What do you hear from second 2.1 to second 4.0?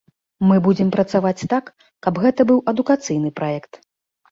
гэта быў адукацыйны праект.